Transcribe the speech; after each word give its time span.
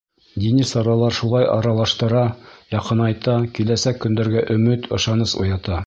Дини 0.43 0.63
саралар 0.69 1.15
шулай 1.17 1.45
аралаштыра, 1.57 2.23
яҡынайта, 2.77 3.37
киләсәк 3.59 4.01
көндәргә 4.07 4.47
өмөт, 4.57 4.93
ышаныс 4.99 5.39
уята. 5.45 5.77